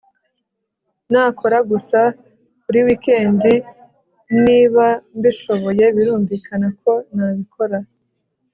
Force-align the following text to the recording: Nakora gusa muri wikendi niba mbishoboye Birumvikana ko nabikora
Nakora 1.11 1.57
gusa 1.71 1.99
muri 2.63 2.79
wikendi 2.85 3.53
niba 4.43 4.85
mbishoboye 5.17 5.85
Birumvikana 5.95 6.67
ko 6.81 6.91
nabikora 7.15 7.77